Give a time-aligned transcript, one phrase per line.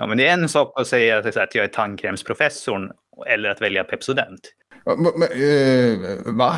[0.00, 2.90] Ja, men det är en sak att säga att jag är tandkrämsprofessorn
[3.26, 4.40] eller att välja Pepsodent.
[4.86, 6.54] Men, men, eh, va?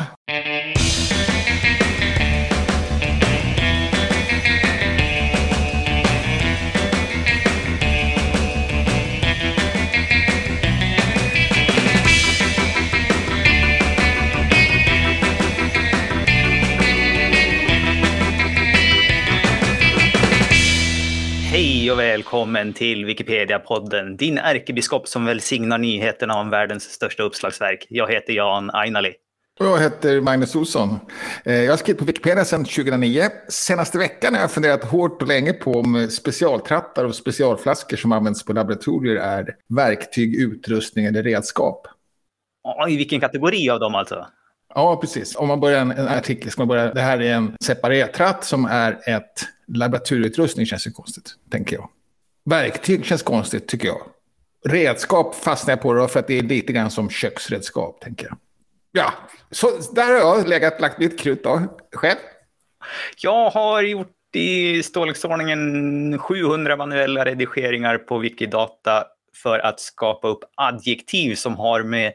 [21.87, 27.85] Hej och välkommen till Wikipedia-podden, din ärkebiskop som välsignar nyheterna om världens största uppslagsverk.
[27.89, 29.13] Jag heter Jan Ainali.
[29.59, 30.99] Och jag heter Magnus Olsson.
[31.45, 33.23] Eh, Jag har skrivit på Wikipedia sedan 2009.
[33.49, 38.45] Senaste veckan har jag funderat hårt och länge på om specialtrattar och specialflaskor som används
[38.45, 41.87] på laboratorier är verktyg, utrustning eller redskap.
[42.89, 44.27] I vilken kategori av dem alltså?
[44.77, 45.35] Ja, precis.
[45.35, 48.65] Om man börjar en, en artikel ska man börja, det här är en separetratt som
[48.65, 51.89] är ett laboratorieutrustning känns ju konstigt, tänker jag.
[52.45, 54.01] Verktyg känns konstigt, tycker jag.
[54.65, 58.37] Redskap fastnar jag på då för att det är lite grann som köksredskap, tänker jag.
[58.91, 59.13] Ja,
[59.51, 61.61] så där har jag legat, lagt mitt krut då.
[61.95, 62.17] Själv?
[63.17, 69.05] Jag har gjort i storleksordningen 700 manuella redigeringar på Wikidata
[69.43, 72.13] för att skapa upp adjektiv som har med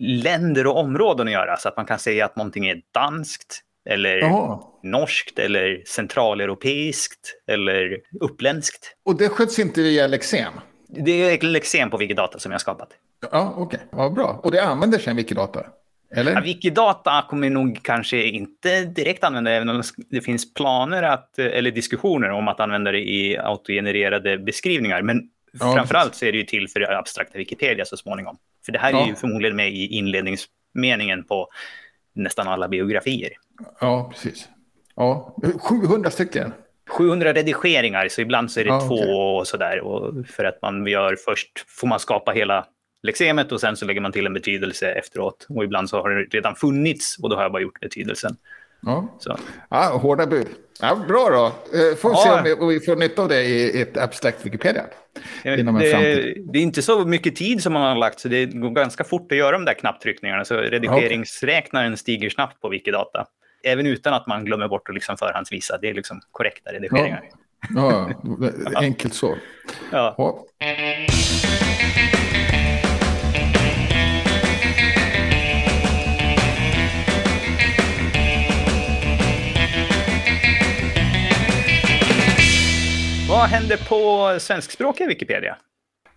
[0.00, 1.56] länder och områden att göra.
[1.56, 4.60] Så att man kan säga att någonting är danskt, eller Jaha.
[4.82, 8.96] norskt, eller centraleuropeiskt, eller uppländskt.
[9.04, 10.52] Och det sköts inte via Lexem?
[10.88, 12.88] Det är Lexem på Wikidata som jag har skapat.
[13.32, 13.80] Ja, okej.
[13.92, 14.40] Ja, bra.
[14.42, 15.66] Och det använder sen Wikidata?
[16.14, 16.32] Eller?
[16.32, 21.38] Ja, Wikidata kommer nog kanske inte direkt använda det, även om det finns planer att,
[21.38, 25.02] eller diskussioner om att använda det i autogenererade beskrivningar.
[25.02, 28.36] Men Ja, framförallt så är det ju till för abstrakta Wikipedia så småningom.
[28.64, 29.06] För det här är Ja.
[29.06, 31.48] ju förmodligen med i inledningsmeningen på
[32.14, 33.30] nästan alla biografier.
[33.80, 34.48] Ja, precis.
[34.96, 36.52] Ja, 700 stycken.
[36.88, 39.14] 700 redigeringar, så ibland så är det Ja, två okej.
[39.14, 39.80] och sådär.
[39.80, 42.66] Och för att man gör först, får man skapa hela
[43.02, 45.46] lexemet och sen så lägger man till en betydelse efteråt.
[45.48, 48.36] Och ibland så har det redan funnits och då har jag bara gjort betydelsen.
[48.82, 49.16] Ja.
[49.18, 49.36] Så.
[49.70, 50.46] Ja, hårda bud.
[50.80, 51.46] Ja, bra då.
[51.78, 52.42] Eh, Får vi Ja.
[52.44, 54.82] se om vi, får nytta av det i ett abstrakt Wikipedia.
[55.42, 58.70] En det, det är inte så mycket tid som man har lagt, så det går
[58.70, 60.44] ganska fort att göra de där knapptryckningarna.
[60.44, 63.26] Så redigeringsräknaren stiger snabbt på Wikidata.
[63.64, 65.78] Även utan att man glömmer bort att liksom förhandsvisa.
[65.82, 67.22] Det är liksom korrekta redigeringar.
[67.74, 68.10] Ja,
[68.76, 69.36] enkelt så.
[69.92, 70.14] Ja.
[83.40, 85.56] Vad händer på svenskspråkiga Wikipedia?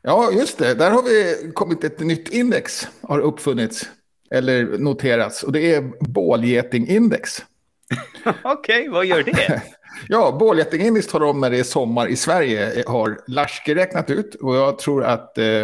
[0.01, 0.73] ja, just det.
[0.73, 2.87] Där har vi kommit ett nytt index.
[3.01, 3.89] Har uppfunnits.
[4.31, 5.43] Eller noterats.
[5.43, 7.43] Och det är bålgetingindex.
[8.43, 9.61] Okej, vad gör det?
[10.07, 12.83] Ja, bålgetingindex talar om när det är sommar i Sverige.
[12.87, 14.35] Har Larske räknat ut.
[14.35, 15.63] Och jag tror att eh,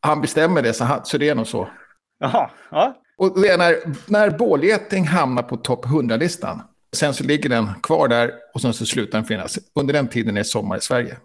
[0.00, 0.72] han bestämmer det.
[0.72, 1.68] Så, han, så det är nog så.
[2.18, 2.96] Jaha, ja.
[3.16, 3.76] Och det är när,
[4.06, 6.62] när bålgeting hamnar på topp 100-listan.
[6.96, 9.58] Sen så ligger den kvar där och sen så slutar den finnas.
[9.74, 11.16] Under den tiden är det sommar i Sverige.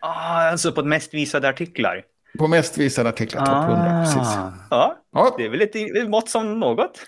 [0.00, 2.02] Ah, alltså på mest visade artiklar.
[2.38, 4.02] På mest visade artiklar topp 100.
[4.04, 4.34] Precis.
[4.70, 7.00] Ja, Ja, det är väl ett, mått som något.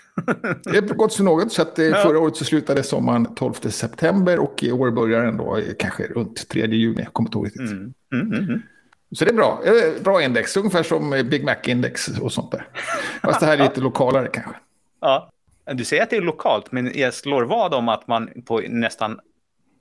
[0.63, 1.51] det är gott så något.
[1.51, 1.95] Så att, eh, Ja.
[1.95, 6.03] förra året så slutade sommaren 12 september och i år börjar den då eh, kanske
[6.07, 7.01] runt 3 juni.
[7.03, 7.71] Jag kommer inte ihåg riktigt.
[7.71, 7.93] Mm.
[8.13, 8.61] Mm, mm, mm.
[9.11, 9.61] Så det är bra.
[9.65, 12.67] Eh, Bra index, ungefär som Big Mac-index och sånt där.
[13.23, 14.53] Fast det här är lite lokalare kanske.
[15.01, 15.29] Ja.
[15.73, 19.19] Du säger att det är lokalt, men jag slår vad om att man på nästan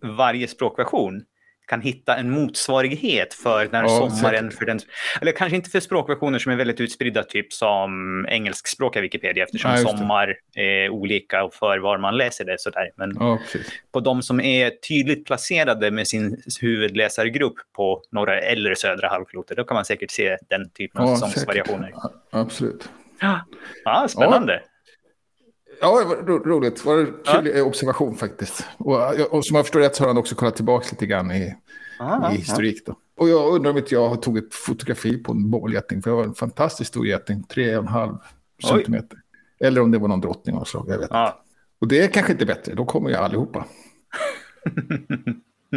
[0.03, 1.23] varje språkversion
[1.67, 4.79] kan hitta en motsvarighet för när Ja, sommaren för den...
[5.21, 9.77] Eller kanske inte för språkversioner som är väldigt utspridda, typ som engelskspråkiga Wikipedia, eftersom Ja,
[9.77, 12.91] sommar är olika och för var man läser det sådär.
[12.97, 13.67] Men precis.
[13.93, 19.65] på de som är tydligt placerade med sin huvudläsargrupp på norra eller södra halvklotet, då
[19.65, 21.93] kan man säkert se den typen av Ja, säsongsvariationer.
[22.31, 22.89] absolut.
[23.21, 23.41] Ja,
[23.85, 24.63] ja, spännande.
[25.81, 26.77] Ja, det var ro- roligt.
[26.77, 28.65] Det var en kul eh, observation faktiskt.
[28.79, 28.97] Och,
[29.31, 31.55] och som jag förstår rätt så har han också kollat tillbaka lite grann i,
[31.99, 32.87] Ja, i historik.
[32.87, 32.97] Då.
[33.17, 36.03] Och jag undrar om inte jag tog ett fotografi på en bålgeting.
[36.03, 38.69] För det var en fantastiskt stor geting, tre och en halv Oj.
[38.69, 39.19] centimeter.
[39.61, 41.15] Eller om det var någon drottning av slag, jag vet inte.
[41.15, 41.43] Ja.
[41.81, 43.65] Och det är kanske inte bättre, då kommer ju allihopa.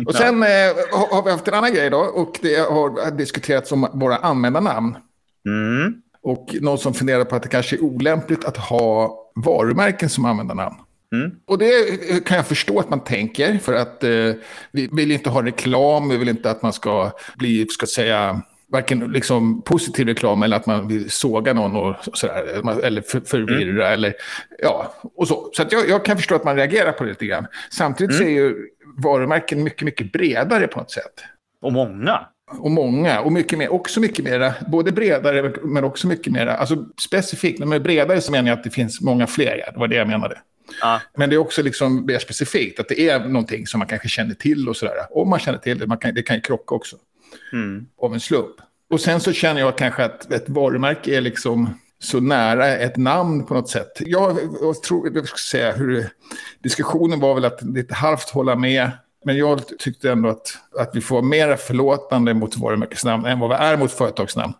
[0.08, 0.50] Och sen eh,
[0.92, 1.98] har har vi haft en annan grej då.
[1.98, 4.96] Och det har diskuterats om våra användarnamn.
[5.46, 6.02] Mm.
[6.22, 10.76] Och någon som funderar på att det kanske är olämpligt att ha varumärken som användarnamn.
[11.16, 11.32] Mm.
[11.48, 13.58] Och det kan jag förstå att man tänker.
[13.58, 14.34] För att eh,
[14.72, 16.10] vi vill inte ha reklam.
[16.10, 18.42] Vi vill inte att man ska bli, ska säga,
[18.72, 22.80] varken liksom positiv reklam eller att man vill såga någon och sådär.
[22.84, 24.14] Eller för, förvirra eller
[24.60, 25.50] ja, och så.
[25.54, 27.48] Så att jag, jag kan förstå att man reagerar på det lite grann.
[27.72, 28.56] Samtidigt så är ju
[28.98, 31.24] varumärken mycket, mycket bredare på något sätt.
[31.62, 32.28] Och många.
[32.50, 36.86] Och många och mycket mer, också mycket mera, både bredare men också mycket mera, alltså
[37.02, 39.88] specifikt, men med bredare så menar jag att det finns många fler, ja, det var
[39.88, 40.42] det jag menade.
[40.82, 41.02] Ja.
[41.18, 44.36] Men det är också liksom mer specifikt, att det är någonting som man kanske känner
[44.36, 44.94] till och sådär.
[45.12, 46.96] Om man känner till det, man kan, det kan ju krocka också.
[47.54, 47.86] Mm.
[48.02, 48.56] Av en slump.
[48.90, 53.46] Och sen så känner jag kanske att ett varumärke är liksom så nära ett namn
[53.46, 53.92] på något sätt.
[54.00, 56.10] Jag, jag tror, jag ska säga hur
[56.64, 58.92] diskussionen var väl att lite halvt hålla med.
[59.26, 60.48] Men jag tyckte ändå att,
[60.80, 64.54] att vi får vara mer förlåtande mot varumärkesnamn än vad vi är mot företagsnamn.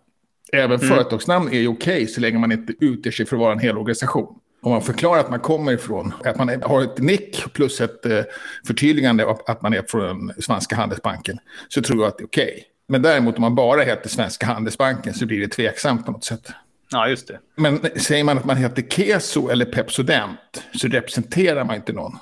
[0.52, 0.88] Även Mm.
[0.88, 3.78] företagsnamn är ju okej så länge man inte utger sig för att vara en hel
[3.78, 4.34] organisation.
[4.62, 8.20] Om man förklarar att man kommer ifrån, att man har ett nick plus ett eh,
[8.66, 12.64] förtydligande att man är från Svenska Handelsbanken, så tror jag att det är okej.
[12.88, 16.50] Men däremot om man bara heter Svenska Handelsbanken så blir det tveksamt på något sätt.
[16.90, 17.38] ja, just det.
[17.56, 22.18] Men säger man att man heter Keso eller Pepsodent så representerar man inte någon.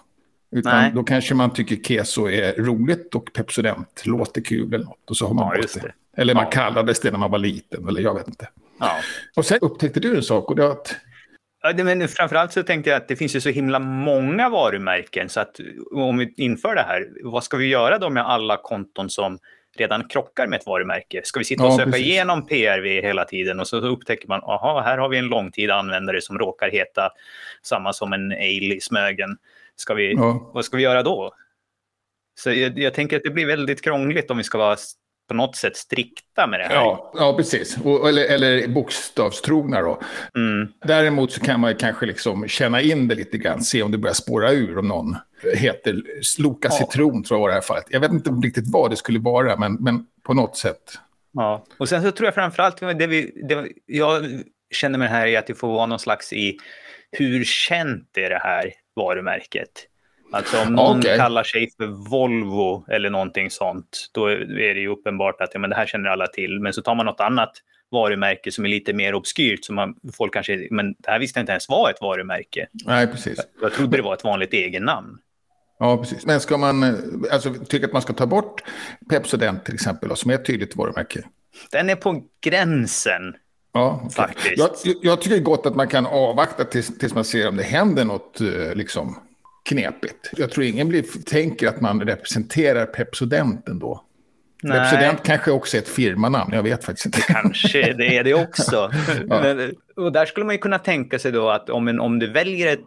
[0.51, 0.93] Utan Nej.
[0.95, 5.11] då kanske man tycker Keso är roligt och Pepsodent låter kul eller något.
[5.11, 5.83] Och så har man Ja, det.
[5.83, 5.93] det.
[6.23, 6.51] Eller man Ja.
[6.51, 8.49] kallades det när man var liten, eller jag vet inte.
[8.81, 8.93] Ja.
[9.37, 10.97] Och sen upptäckte du en sak och det var att...
[11.63, 15.41] Ja, Men framförallt så tänkte jag att det finns ju så himla många varumärken så
[15.41, 15.61] att
[15.93, 19.39] om vi inför det här, vad ska vi göra då med alla konton som
[19.77, 21.21] redan krockar med ett varumärke?
[21.25, 22.07] Ska vi sitta och Ja, söka precis.
[22.07, 26.21] igenom PRV hela tiden och så upptäcker man, aha, här har vi en långtida användare
[26.21, 27.11] som råkar heta
[27.63, 29.37] samma som en ale i Smögen.
[29.81, 31.33] Ska vi, Ja, Vad ska vi göra då?
[32.41, 34.77] Så jag, jag tänker att det blir väldigt krångligt om vi ska vara
[35.29, 36.75] på något sätt strikta med det här.
[36.75, 37.79] ja, ja precis.
[37.85, 40.01] Och, eller, eller bokstavstrogna då.
[40.37, 40.69] Mm.
[40.85, 44.15] Däremot så kan man kanske liksom känna in det lite grann, se om det börjar
[44.15, 45.17] spåra ur om någon
[45.55, 46.03] heter
[46.39, 46.77] Loka Ja.
[46.77, 47.87] Citron tror jag var det här fallet.
[47.91, 50.99] Jag vet inte riktigt vad det skulle vara, men, men på något sätt.
[51.33, 51.65] Ja.
[51.79, 54.25] Och sen så tror jag framförallt det, vi, det jag
[54.71, 56.59] känner med det här är att det får vara någon slags i
[57.11, 59.71] hur känt är det här varumärket?
[60.33, 61.17] Alltså om någon Okej.
[61.17, 65.71] kallar sig för Volvo eller någonting sånt, då är det ju uppenbart att ja, men
[65.71, 66.61] det här känner alla till.
[66.61, 67.53] Men så tar man något annat
[67.91, 71.43] varumärke som är lite mer obskyrt, som man, folk kanske, men det här visste jag
[71.43, 72.67] inte ens var ett varumärke.
[72.73, 73.41] Nej, precis.
[73.63, 75.19] Jag trodde det var ett vanligt egennamn.
[75.79, 76.27] Ja, precis.
[76.27, 76.85] Men ska man
[77.33, 78.63] alltså, tycka att man ska ta bort
[79.11, 81.23] Pepsodent till exempel, som är ett tydligt varumärke?
[81.71, 83.35] Den är på gränsen.
[83.73, 84.15] Ja, okej.
[84.17, 84.87] Faktiskt.
[84.87, 88.05] Jag, jag tycker gott att man kan avvakta tills, tills man ser om det händer
[88.05, 89.19] något eh, liksom,
[89.65, 90.31] knepigt.
[90.37, 94.05] Jag tror ingen blir, tänker att man representerar Pepsodent ändå.
[94.63, 94.79] Nej.
[94.79, 97.21] Pepsodent kanske också är ett firmanamn, jag vet faktiskt inte.
[97.21, 98.93] Kanske det är det också.
[99.29, 99.41] Ja.
[99.43, 102.33] Men, och där skulle man ju kunna tänka sig då att om, en, om du
[102.33, 102.81] väljer ett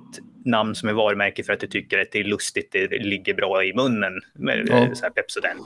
[0.45, 3.63] namn som är varumärke för att du tycker att det är lustigt, det ligger bra
[3.63, 4.77] i munnen, med Ja.
[4.77, 5.61] eh, så här Pepsodent,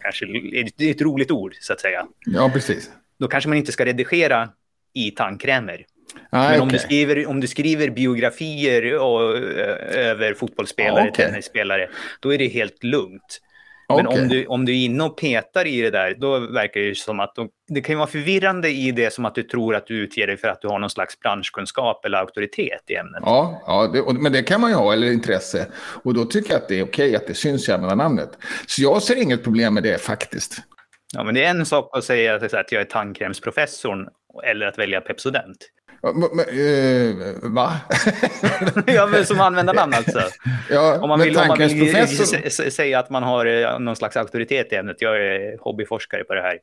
[0.00, 0.26] kanske,
[0.76, 2.06] det är ett roligt ord så att säga.
[2.26, 2.90] Ja, precis.
[3.18, 4.48] Då kanske man inte ska redigera
[4.94, 5.84] i tandkrämer.
[6.30, 11.26] Nej, Men om, du skriver, om du skriver biografier och, eh, över fotbollsspelare, Ja, okej.
[11.26, 11.88] tennisspelare,
[12.20, 13.40] då är det helt lugnt.
[13.88, 16.98] Men om, du, om du är inne och petar i det där, då verkar det
[16.98, 19.86] som att de, det kan ju vara förvirrande i det som att du tror att
[19.86, 23.22] du utger dig för att du har någon slags branschkunskap eller auktoritet i ämnet.
[23.24, 25.66] Ja, ja det, och, men det kan man ju ha, eller intresse.
[26.02, 28.30] Och då tycker jag att det är okej att det syns i användarnamnet.
[28.66, 30.62] Så jag ser inget problem med det faktiskt.
[31.14, 34.08] Ja, men det är en sak att säga att jag är tandkrämsprofessorn
[34.44, 35.56] eller att välja Pepsodent.
[36.02, 37.72] Men, eh, va?
[38.86, 40.20] ja, men som användarnamn alltså.
[40.70, 44.72] ja, Om man vill, om man vill säga att man har eh, någon slags auktoritet
[44.72, 44.96] i ämnet.
[45.00, 46.58] Jag är hobbyforskare på det här.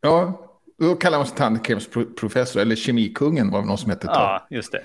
[0.00, 0.46] Ja,
[0.78, 4.06] då kallar man sig tandkrämsprofessor, eller kemikungen var det någon som hette.
[4.06, 4.82] Ja, just det.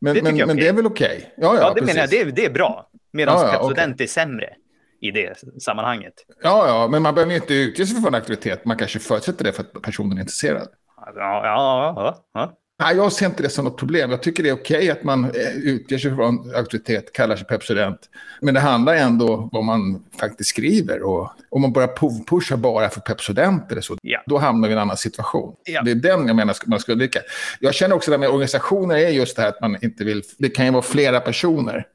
[0.00, 1.34] Men, det men, men det är väl okej?
[1.36, 2.10] Ja, ja, Ja, det menar jag.
[2.10, 2.24] precis.
[2.24, 2.90] Det är, det är bra.
[3.12, 4.54] Medan Ja, ja, Pepsodent är sämre
[5.00, 6.14] i det sammanhanget.
[6.42, 8.64] Ja, ja, men man behöver ju inte utge sig för en aktivitet.
[8.64, 10.68] Man kanske förutsätter det för att personen är intresserad.
[10.96, 12.52] Ja, ja, ja, ja.
[12.80, 14.10] Nej, jag ser inte det som något problem.
[14.10, 17.46] Jag tycker det är okej att man eh, utger sig för en auktoritet, kallar sig
[17.46, 17.98] Pepsodent.
[18.40, 21.02] Men det handlar ändå om vad man faktiskt skriver.
[21.02, 24.22] Och om man börjar pusha bara för Pepsodent eller så, Ja.
[24.26, 25.54] då hamnar vi i en annan situation.
[25.64, 25.82] Ja.
[25.82, 27.20] Det är den jag menar man ska undvika.
[27.60, 30.22] Jag känner också det med organisationer är just det här att man inte vill...
[30.38, 31.86] Det kan ju vara flera personer.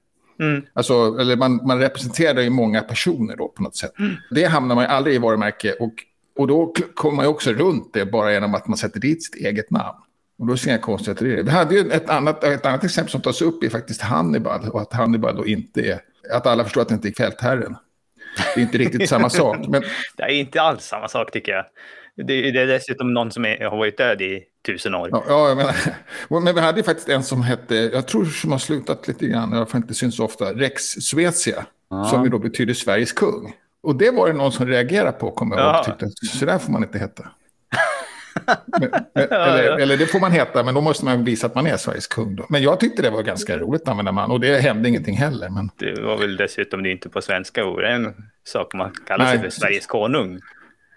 [0.44, 0.66] Mm.
[0.74, 3.92] Alltså, eller man, man representerar ju många personer då på något sätt.
[4.32, 5.74] Det hamnar man ju aldrig i varumärke.
[5.74, 5.94] Och,
[6.38, 9.36] och då kommer man ju också runt det bara genom att man sätter dit sitt
[9.36, 9.98] eget namn.
[10.40, 11.44] Och då ser jag konstigheter i det.
[11.44, 14.70] Vi hade ju ett annat, ett annat exempel som tas upp är faktiskt Hannibal.
[14.70, 16.00] Och att Hannibal då inte är...
[16.32, 17.76] Att alla förstår att det inte är fältherren.
[18.56, 19.58] Det är inte riktigt samma sak.
[19.68, 19.84] Men
[20.18, 21.66] Det är inte alls samma sak tycker jag.
[22.15, 25.10] Det, det är dessutom någon som är, har varit död i tusen år.
[25.12, 25.75] Ja, ja, jag menar,
[26.41, 29.58] men vi hade faktiskt en som hette, jag tror som har slutat lite grann, i
[29.58, 31.65] alla fall inte syns så ofta, Rex Svezia,
[32.10, 33.53] som ju då betyder Sveriges kung.
[33.84, 35.84] Och det var det någon som reagerade på, kommer jag ihåg, Ja.
[35.84, 37.24] tyckte att så där får man inte heta.
[38.79, 39.79] Men, men, eller, ja.
[39.79, 42.36] eller det får man heta, men då måste man visa att man är Sveriges kung.
[42.36, 42.46] Då.
[42.50, 45.50] Men jag tyckte det var ganska roligt att använda man, och det hände ingenting heller.
[45.50, 47.84] Men, Det var väl dessutom det är inte på svenska ord.
[47.84, 49.50] En sak man kallar sig för.
[49.50, 50.39] Sveriges konung.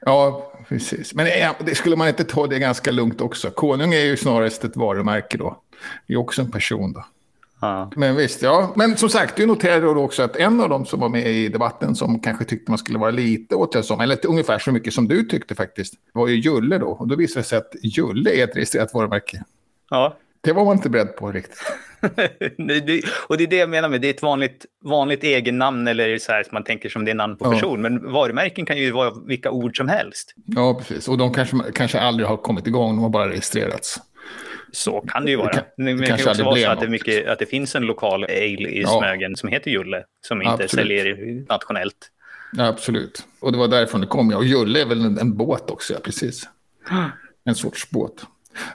[0.00, 1.15] Ja, precis.
[1.15, 1.26] Men
[1.65, 3.50] det skulle man inte ta det ganska lugnt också?
[3.50, 5.62] Konung är ju snarast ett varumärke då.
[6.07, 7.05] Det är också en person då.
[7.61, 7.91] Ja.
[7.97, 8.73] Men visst, ja.
[8.76, 11.49] Men som sagt, du noterade då också att en av dem som var med i
[11.49, 15.23] debatten som kanske tyckte man skulle vara lite återhållsam, eller ungefär så mycket som du
[15.23, 16.87] tyckte faktiskt, var ju Julle då.
[16.87, 19.45] Och då visade det sig att Julle är ett registrerat varumärke.
[19.91, 20.17] Ja.
[20.47, 21.62] Det var man inte beredd på riktigt.
[23.29, 26.33] och det är det jag menar med det är ett vanligt, vanligt egennamn eller så
[26.33, 27.53] här som man tänker som det är namn på ja.
[27.53, 27.83] person.
[27.83, 30.35] Men varumärken kan ju vara vilka ord som helst.
[30.45, 31.09] Ja, precis.
[31.09, 34.00] Och de kanske, kanske aldrig har kommit igång, de har bara registrerats.
[34.73, 35.53] Så kan det ju vara.
[35.76, 38.69] Det, det kan också vara så att det, mycket, att det, finns en lokal ale
[38.69, 38.99] i ja.
[38.99, 40.71] Smögen som heter Julle, som inte Absolut.
[40.71, 42.11] säljer nationellt.
[42.53, 43.26] Ja, absolut.
[43.41, 44.31] Och det var därifrån det kom.
[44.31, 44.37] Ja.
[44.37, 46.49] Och Julle är väl en, en båt också, ja, precis.
[47.49, 48.26] En sorts båt.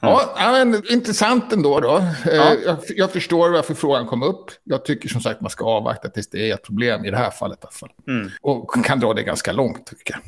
[0.01, 1.79] Ja, men, intressant ändå.
[1.79, 1.97] Då.
[1.97, 2.55] Eh, ja.
[2.65, 4.51] Jag, jag, förstår varför frågan kom upp.
[4.63, 7.31] Jag tycker som sagt man ska avvakta tills det är ett problem, i det här
[7.31, 7.89] fallet i alla fall.
[8.07, 8.29] Mm.
[8.41, 10.21] Och kan dra det ganska långt, tycker jag.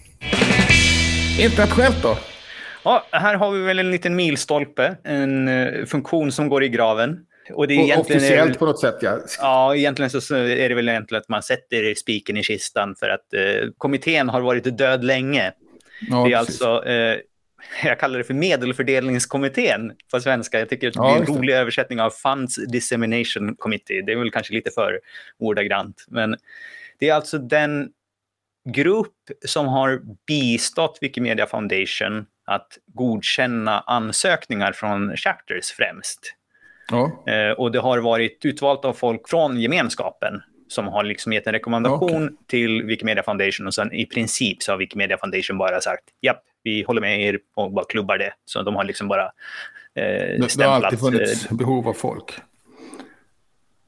[1.46, 2.18] Internationellt då?
[2.84, 7.20] Ja, här har vi väl en liten milstolpe, en uh, funktion som går i graven.
[7.54, 9.20] Och det är egentligen officiellt på något sätt, ja.
[9.40, 13.34] Ja, egentligen så är det väl egentligen att man sätter spiken i kistan för att
[13.36, 15.52] uh, kommittén har varit död länge.
[16.10, 16.62] Ja, det är precis.
[16.62, 17.18] alltså uh,
[17.84, 20.60] jag kallar det för medelfördelningskommittén på svenska.
[20.60, 24.02] Jag tycker att det är en rolig översättning av Funds Dissemination Committee.
[24.02, 25.00] Det är väl kanske lite för
[25.40, 26.06] ordagrant.
[26.08, 26.36] Men
[27.00, 27.90] det är alltså den
[28.70, 29.16] grupp
[29.46, 36.36] som har bistått Wikimedia Foundation att godkänna ansökningar från chapters främst.
[36.92, 37.24] Ja.
[37.34, 41.54] Eh, och det har varit utvalt av folk från gemenskapen som har liksom gett en
[41.54, 42.38] rekommendation okay.
[42.48, 46.84] till Wikimedia Foundation och sen i princip så har Wikimedia Foundation bara sagt japp, vi
[46.84, 48.34] håller med er och bara klubbar det.
[48.46, 49.32] Så de har liksom bara
[49.96, 50.58] eh, stämplat.
[50.58, 52.42] Det har alltid funnits eh, behov av folk.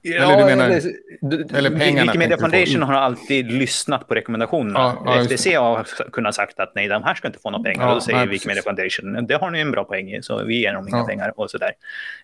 [0.07, 0.81] Ja, eller du menar,
[1.21, 2.11] det, eller pengarna.
[2.11, 4.79] Wikimedia Foundation har alltid lyssnat på rekommendationerna.
[4.79, 7.83] Ja, ja, FTC har kunnat sagt att nej, de här ska inte få några pengar.
[7.83, 8.95] Ja, och då säger nej, Wikimedia precis.
[8.97, 11.51] Foundation, det har ni en bra poäng i, så vi ger dem inga pengar och
[11.51, 11.71] sådär.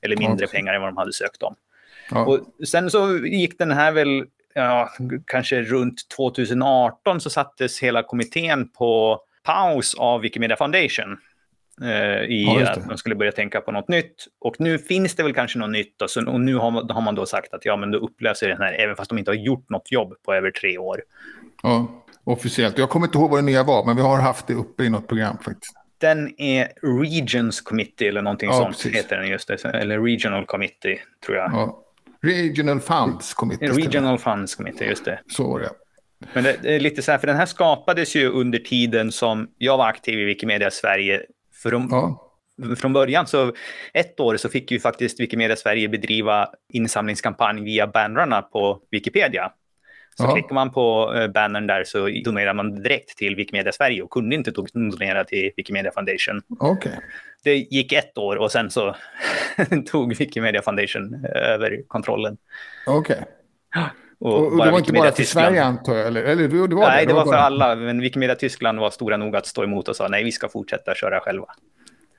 [0.01, 1.55] Eller mindre pengar än vad de hade sökt om.
[2.11, 4.89] Och sen så gick den här väl, ja,
[5.27, 11.17] kanske runt 2018 så sattes hela kommittén på paus av Wikimedia Foundation.
[11.81, 14.27] Eh, I ja, att man skulle börja tänka på något nytt.
[14.39, 16.01] Och nu finns det väl kanske något nytt.
[16.01, 18.47] Och, så, och nu har man, har man, då sagt att ja, men då upplöser
[18.47, 21.01] den här, även fast de inte har gjort något jobb på över tre år.
[21.63, 22.77] Ja, officiellt.
[22.77, 24.89] Jag kommer inte ihåg vad det nya var, men vi har haft det uppe i
[24.89, 25.73] något program faktiskt.
[25.97, 26.67] Den är
[27.01, 28.95] Regions Committee eller någonting ja, sånt precis.
[28.95, 29.65] heter den just det.
[29.65, 31.51] Eller Regional Committee tror jag.
[31.53, 31.83] Ja.
[32.23, 33.67] Regional Funds Committee.
[33.67, 35.19] Regional Funds Committee, just det.
[35.27, 35.69] Så var det.
[36.33, 39.47] Men det, det, är lite så här, för den här skapades ju under tiden som
[39.57, 41.21] jag var aktiv i Wikimedia Sverige.
[41.63, 42.27] De, ja.
[42.77, 43.53] Från början, så
[43.93, 49.51] ett år så fick ju faktiskt Wikimedia Sverige bedriva insamlingskampanj via bannrarna på Wikipedia.
[50.17, 50.33] Så ja.
[50.33, 54.35] klickar man på uh, bannern där så donerar man direkt till Wikimedia Sverige och kunde
[54.35, 56.41] inte donera till Wikimedia Foundation.
[56.59, 56.91] Okay.
[57.43, 58.95] Det gick ett år och sen så
[59.85, 62.37] tog Wikimedia Foundation över kontrollen.
[62.87, 63.15] Okej.
[63.69, 63.83] Okay.
[64.21, 66.07] Och, och, och det var inte bara till Sverige antar jag?
[66.07, 67.75] Eller, eller, det var nej, det, det var, var för alla.
[67.75, 70.95] Men Wikimedia Tyskland var stora nog att stå emot och sa nej, vi ska fortsätta
[70.95, 71.45] köra själva.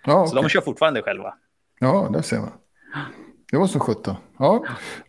[0.04, 0.28] Ja, okay.
[0.28, 1.35] Så de kör fortfarande själva.
[1.80, 2.52] Ja, det ser man.
[3.50, 4.14] Det var så sjutton.
[4.38, 4.64] Ja.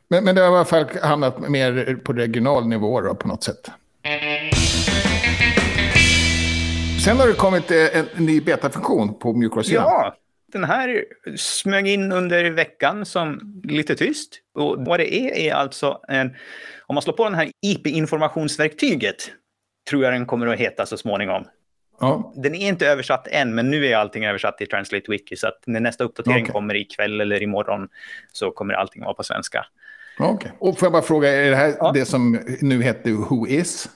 [0.08, 3.44] Men, men det har i alla fall hamnat mer på regional nivå då, på något
[3.44, 3.72] sätt.
[7.06, 9.84] Sen har det kommit eh, en ny betafunktion på mjukvarusidan.
[9.84, 10.16] Ja,
[10.54, 11.06] den här
[11.36, 14.40] smög in under veckan som lite tyst.
[14.54, 16.36] Och vad det är är alltså en...
[16.86, 19.32] Om man slår på den här IP-informationsverktyget
[19.90, 21.44] tror jag den kommer att heta så småningom.
[22.00, 22.34] Ja.
[22.36, 25.36] Den är inte översatt än, men nu är allting översatt i Translate Wiki.
[25.36, 26.54] Så att när nästa uppdatering okay.
[26.54, 27.88] kommer ikväll eller imorgon
[28.32, 29.66] så kommer allting vara på svenska.
[30.20, 30.52] Okay.
[30.60, 31.92] Och får jag bara fråga, är det här ja.
[31.92, 33.90] det som nu heter Who Is?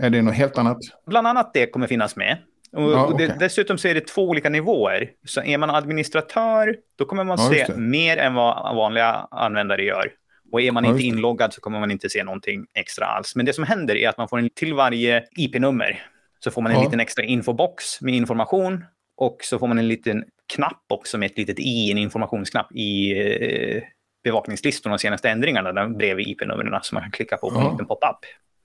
[0.00, 0.78] Är det något helt annat?
[1.06, 2.38] Bland annat det kommer finnas med.
[2.72, 3.26] Och, ja, okay.
[3.26, 5.10] det, dessutom så är det två olika nivåer.
[5.24, 10.12] Så är man administratör, då kommer man ja, se mer än vad vanliga användare gör.
[10.52, 13.36] Och är man ja, inte inloggad så kommer man inte se någonting extra alls.
[13.36, 16.02] Men det som händer är att man får en till varje IP-nummer.
[16.44, 18.84] Så får man en liten extra infobox med information.
[19.16, 23.18] Och så får man en liten knapp också med ett litet i, en informationsknapp i
[23.20, 23.82] eh,
[24.24, 27.86] bevakningslistorna de senaste ändringarna där bredvid IP-numren som man kan klicka på på en liten
[27.86, 28.18] pop-up.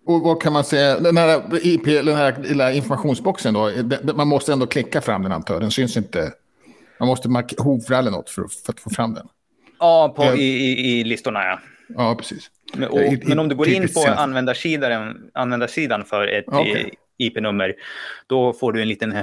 [0.06, 3.72] Och vad kan man säga, den här, IP, den här lilla informationsboxen då,
[4.16, 6.34] man måste ändå klicka fram den antar Den syns inte.
[7.00, 9.28] Man måste hovra eller något för, för, att få fram den.
[9.80, 11.60] Ja, på, i, i, i listorna ja.
[11.88, 12.52] Ja, precis.
[12.74, 16.92] Men, och, I, men om du går in på användarsidan, användarsidan för ett okay.
[17.18, 17.74] IP-nummer,
[18.28, 19.14] då får du en liten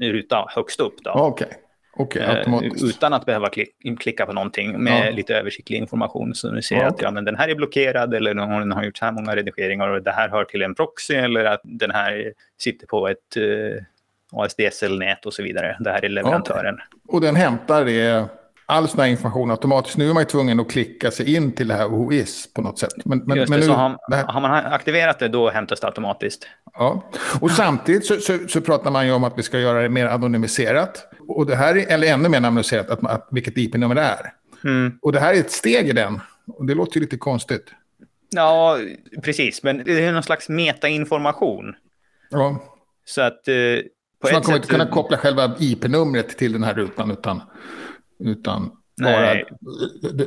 [0.00, 0.94] ruta högst upp.
[1.04, 1.46] Okej.
[1.46, 1.58] Okay.
[1.96, 3.48] Okay, eh, utan att behöva
[4.00, 5.10] klicka på någonting med ja.
[5.10, 6.34] lite översiktlig information.
[6.34, 8.98] Så du ser ja, att ja, men den här är blockerad eller den har gjort
[8.98, 12.32] så här många redigeringar och det här hör till en proxy eller att den här
[12.58, 13.76] sitter på ett uh,
[14.32, 15.76] ASDSL-nät och så vidare.
[15.80, 16.78] Det här är leverantören.
[17.08, 18.28] Och den hämtar det,
[18.66, 19.96] all sån här information automatiskt.
[19.96, 22.78] Nu är man ju tvungen att klicka sig in till det här OIS på något
[22.78, 22.92] sätt.
[23.04, 25.80] Men, men, Just men det, nu, så har, det har man aktiverat det, då hämtas
[25.80, 26.48] det automatiskt.
[26.74, 29.88] Ja, och samtidigt så, så, så pratar man ju om att vi ska göra det
[29.88, 31.06] mer anonymiserat.
[31.28, 34.32] Och det här är, eller ännu mer anonymiserat, att, att, vilket IP-nummer det är.
[34.64, 34.98] Mm.
[35.02, 36.20] Och det här är ett steg i den.
[36.46, 37.72] Och det låter ju lite konstigt.
[38.30, 38.78] Ja,
[39.22, 39.62] precis.
[39.62, 41.74] Men det är någon slags metainformation.
[42.30, 42.62] Ja,
[43.04, 43.48] Så att...
[43.48, 43.54] Eh,
[44.24, 47.40] så man kommer sätt, inte kunna koppla själva IP-numret till den här rutan, utan,
[48.18, 48.70] utan
[49.02, 49.44] bara Nej.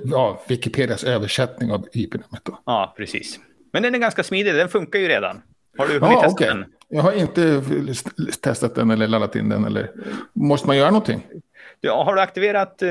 [0.05, 2.45] ja, Wikipedias översättning av IP-numret.
[2.45, 2.59] Då.
[2.65, 3.39] Ja, precis.
[3.73, 4.53] Men den är ganska smidig.
[4.55, 5.41] Den funkar ju redan.
[5.77, 6.47] Har du hunnit Ja, testa okej.
[6.47, 6.65] den?
[6.89, 7.61] Jag har inte
[8.41, 9.65] testat den eller laddat in den.
[9.65, 9.91] Eller...
[10.33, 11.21] Måste man göra någonting?
[11.79, 12.89] Du, har du aktiverat eh,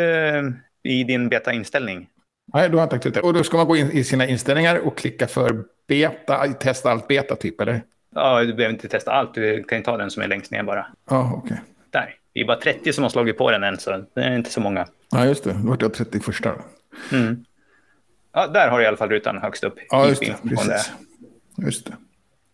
[0.82, 2.08] i din beta-inställning?
[2.52, 3.20] Nej, då har inte aktiverat det.
[3.28, 7.08] Och då ska man gå in i sina inställningar och klicka för beta, testa allt
[7.08, 7.82] beta typ, eller?
[8.14, 9.34] Ja, du behöver inte testa allt.
[9.34, 10.86] Du kan ju ta den som är längst ner bara.
[11.10, 11.60] Ja, okej.
[11.90, 12.14] Där.
[12.34, 14.60] Vi är bara 30 som har slagit på den än, så det är inte så
[14.60, 14.86] många.
[15.10, 15.52] Ja, just det.
[15.52, 16.54] Då vart jag 31 då.
[17.16, 17.44] Mm.
[18.32, 19.74] Ja, där har du i alla fall rutan högst upp.
[19.90, 20.36] Ja, just det.
[20.48, 20.92] Precis.
[21.58, 21.92] Just det.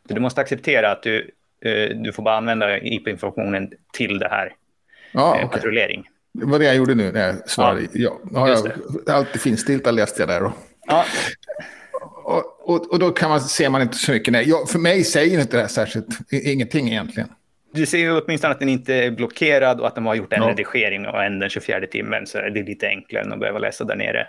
[0.09, 1.31] Så Du måste acceptera att du,
[1.65, 4.53] eh, du får bara använda IP-informationen till det här.
[5.13, 5.49] Ja, eh, okej.
[5.59, 6.09] patrullering.
[6.33, 7.87] Det var det jag gjorde nu när jag svarade.
[7.93, 8.49] Ja, ja.
[8.49, 8.67] Just
[9.07, 10.43] ja allt är finstilta läste jag där.
[10.43, 10.53] Och,
[10.87, 11.05] Ja,
[12.25, 14.33] och, och, och då kan man, ser man inte så mycket.
[14.33, 14.49] Nej.
[14.49, 17.29] Ja, för mig säger inte det här särskilt ingenting egentligen.
[17.73, 20.43] Du ser ju åtminstone att den inte är blockerad och att de har gjort en
[20.43, 20.49] Ja.
[20.49, 22.27] redigering och en den 24 timmen.
[22.27, 24.27] Så det är lite enklare än att behöva läsa där nere.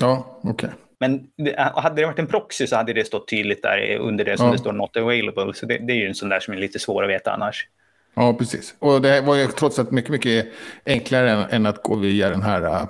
[0.00, 0.70] Ja, okej.
[1.00, 4.36] Men det, hade det varit en proxy så hade det stått tydligt där under det
[4.36, 4.52] som Ja.
[4.52, 5.54] det står not available.
[5.54, 7.68] Så det, det är ju en sån där som är lite svår att veta annars.
[8.14, 8.74] Ja, precis.
[8.78, 10.46] Och det var ju trots allt mycket, mycket
[10.86, 12.86] enklare än, än att gå via den här...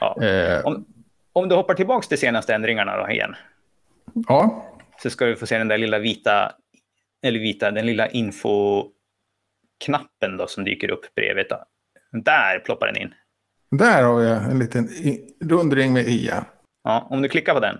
[0.00, 0.22] Ja.
[0.24, 0.84] Eh, Om,
[1.32, 3.34] om du hoppar tillbaka till senaste ändringarna då igen.
[4.28, 4.64] ja,
[5.02, 6.52] Så ska du få se den där lilla vita,
[7.22, 8.08] eller vita, den lilla
[9.82, 11.46] infoknappen då som dyker upp bredvid.
[11.50, 11.64] Då.
[12.20, 13.14] Där ploppar den in.
[13.70, 14.88] där har jag en liten
[15.44, 16.44] rundring med IA.
[16.84, 17.76] Ja, om du klickar på den.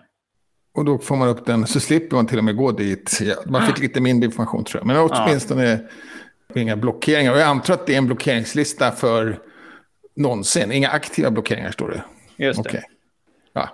[0.74, 3.18] Och då får man upp den, så slipper man till och med gå dit.
[3.22, 4.86] Ja, Man fick lite mindre information tror jag.
[4.86, 5.80] Men åtminstone
[6.54, 7.32] inga blockeringar.
[7.32, 9.38] Och jag antar att det är en blockeringslista för
[10.16, 10.72] någonsin.
[10.72, 12.04] Inga aktiva blockeringar står det.
[12.44, 12.68] Just det.
[12.68, 12.82] Okej.
[13.52, 13.68] Ja.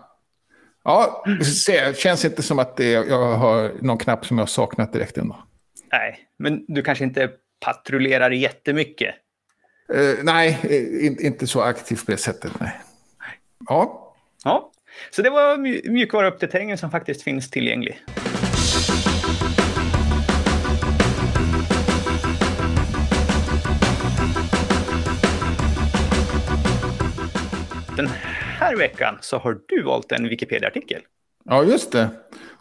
[0.85, 4.93] Ja, se, känns inte som att det, jag har någon knapp som jag har saknat
[4.93, 5.37] direkt ändå.
[5.93, 7.31] Nej, men du kanske inte
[7.65, 9.15] patrullerar jättemycket.
[9.95, 12.53] Eh, nej, eh, in, inte så aktivt på det sättet.
[12.61, 12.81] Nej.
[13.69, 14.73] Ja, Ja,
[15.11, 18.05] så det var mj- mjukvaruuppdateringen som faktiskt finns tillgänglig.
[27.97, 28.09] Den
[28.61, 31.01] här veckan så har du valt en Wikipedia-artikel.
[31.45, 32.09] ja just det.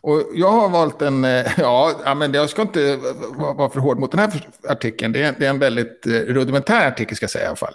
[0.07, 2.99] Och jag har valt en, eh, ja, men jag ska inte
[3.37, 5.13] vara för hård mot den här artikeln.
[5.13, 7.73] Det är, det är en väldigt eh, rudimentär artikel ska jag säga i alla fall.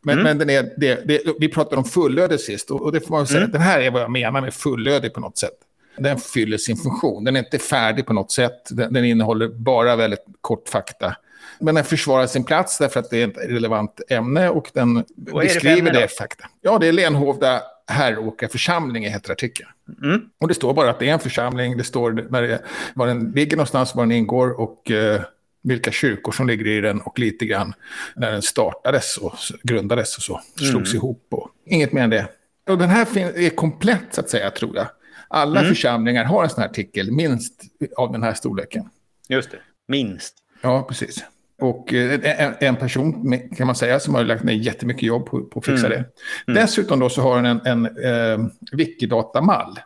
[0.00, 3.14] Men, men den är, det, det, vi pratade om fullödig sist och, och det får
[3.14, 5.58] man säga, den här är vad jag menar med fullödig på något sätt.
[5.96, 9.96] Den fyller sin funktion, den är inte färdig på något sätt, den, den innehåller bara
[9.96, 11.16] väldigt kort fakta.
[11.58, 15.30] Men den försvarar sin plats därför att det är ett relevant ämne och den det
[15.30, 16.00] för beskriver då?
[16.00, 16.44] det fakta.
[16.60, 19.68] Ja, det är Lenhovda Herråka församling heter artikeln.
[20.02, 20.20] Mm.
[20.38, 22.62] Och det står bara att det är en församling, det står när det,
[22.94, 25.20] var den ligger någonstans, var den ingår och eh,
[25.62, 27.74] vilka kyrkor som ligger i den och lite grann
[28.16, 31.26] när den startades och grundades och så, slogs ihop.
[31.30, 32.28] Och, inget mer än det.
[32.68, 34.86] Och den här är komplett så att säga, tror jag.
[35.28, 37.62] Alla församlingar har en sån här artikel, minst
[37.96, 38.88] av den här storleken.
[39.28, 40.34] Just det, minst.
[40.62, 41.24] Ja, precis.
[41.62, 45.40] Och eh, en, en person kan man säga som har lagt ner jättemycket jobb på,
[45.40, 46.04] på att fixa det.
[46.46, 49.78] Dessutom då så har den en, en eh, Wikidata-mall.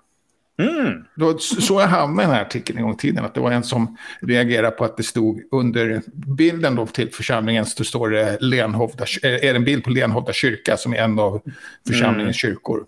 [0.58, 1.04] Mm.
[1.14, 3.24] Då, så jag hamnade i den här artikeln en gång i tiden.
[3.24, 6.02] Att det var en som reagerade på att det stod under
[6.36, 10.76] bilden då till församlingen så står det Lenhovda, eh, är en bild på Lenhovda kyrka
[10.76, 11.42] som är en av
[11.86, 12.84] församlingens kyrkor.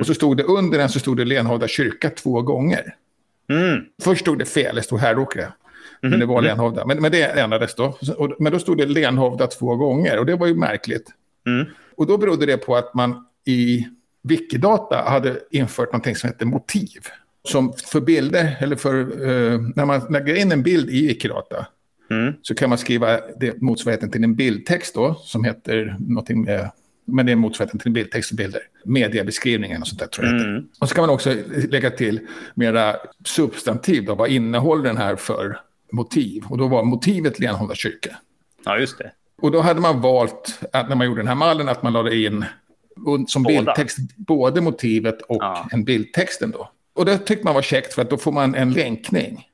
[0.00, 2.94] Och så stod det under den så stod det Lenhovda kyrka två gånger.
[3.50, 3.84] Mm.
[4.02, 5.00] Först stod det fel, det stod
[6.02, 6.10] Härråkra.
[6.10, 6.86] Men det var Lenhovda.
[6.86, 7.98] Men, men det ändrades då.
[8.16, 11.10] Och, men då stod det Lenhovda två gånger och det var ju märkligt.
[11.46, 11.66] Mm.
[11.96, 13.88] Och då berodde det på att man i
[14.22, 17.00] Wikidata hade infört någonting som heter motiv.
[17.48, 21.66] Som för bilder, eller för eh, när man lägger in en bild i Wikidata
[22.10, 22.34] Mm.
[22.42, 26.70] så kan man skriva det, motsvarigheten till en bildtext då, som heter någonting med,
[27.04, 28.60] men det är motsvarigheten till bildtext och bilder.
[28.84, 30.40] Mediebeskrivningen och sånt där tror jag.
[30.40, 30.64] Mm.
[30.80, 31.34] Och så kan man också
[31.68, 32.20] lägga till
[32.54, 35.60] mera substantiv då, vad innehåller den här för
[35.94, 36.44] motiv?
[36.48, 38.16] Och då var motivet Lenhovda kyrka.
[38.64, 39.12] Ja, just det.
[39.42, 42.16] Och då hade man valt, att när man gjorde den här mallen, att man lade
[42.16, 42.44] in
[43.28, 43.56] som Båda.
[43.56, 45.68] bildtext både motivet och Ja.
[45.72, 46.70] en bildtexten då.
[46.94, 49.48] Och det tyckte man var käckt för att då får man en länkning.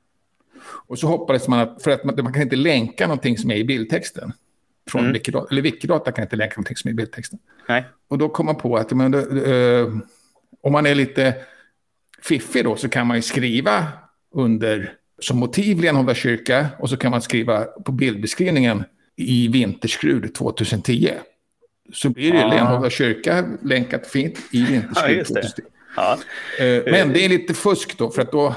[0.86, 3.56] Och så hoppades man att, för att man, man kan inte länka någonting som är
[3.56, 4.32] i bildtexten.
[4.90, 5.12] från Mm.
[5.12, 5.46] Wikidata.
[5.50, 7.38] Eller Wikidata kan inte länka någonting som är bildtexten.
[7.68, 7.84] Nej.
[8.08, 9.86] Och då kom man på att men, eh,
[10.62, 11.34] om man är lite
[12.22, 13.86] fiffig då så kan man ju skriva
[14.34, 18.84] under som motiv Lenhovda kyrka och så kan man skriva på bildbeskrivningen
[19.16, 21.10] i Vinterskrud 2010.
[21.92, 22.48] Så blir det Ah.
[22.54, 25.24] Lenhovda kyrka länkat fint i Ja, Vinterskrud det.
[25.24, 25.62] 2010.
[25.96, 26.18] Ja.
[26.58, 28.54] Eh, Men det är lite fusk då, för att då,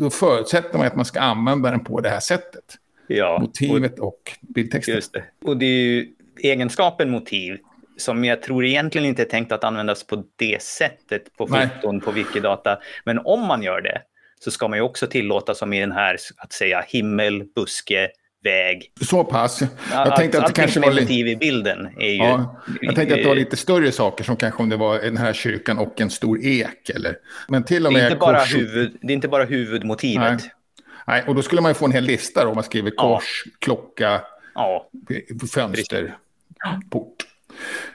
[0.00, 2.64] då förutsätter man att man ska använda den på det här sättet.
[3.06, 3.38] ja.
[3.40, 4.94] Motivet och bildtexten.
[4.94, 5.24] Just det.
[5.44, 6.06] Och det är ju
[6.42, 7.58] egenskapen motiv
[7.96, 11.68] som jag tror egentligen inte är tänkt att användas på det sättet på Nej.
[11.76, 12.78] foton på Wikidata.
[13.04, 14.02] Men om man gör det
[14.44, 18.08] så ska man ju också tillåta som i den här att säga himmel, buske,
[18.44, 18.92] väg.
[19.00, 19.60] Så pass.
[19.92, 21.12] Jag Att- tänkte att det kanske var lite...
[21.14, 22.16] i bilden är ju...
[22.16, 25.16] Ja, jag tänkte att det var lite större saker som kanske om det var den
[25.16, 26.90] här kyrkan och en stor ek.
[26.94, 27.16] Eller,
[27.48, 28.56] men till och det, är med inte bara kors...
[28.56, 30.40] huvud, det är inte bara huvudmotivet.
[30.40, 30.50] Nej.
[31.06, 33.02] Nej, och då skulle man ju få en hel lista då, om man skriver Ja.
[33.02, 34.20] kors, klocka,
[34.54, 34.88] Ja,
[35.54, 36.16] fönster,
[36.90, 37.16] port.